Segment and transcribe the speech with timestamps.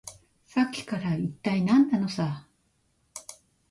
[0.47, 2.47] さっきから、いったい何なのさ。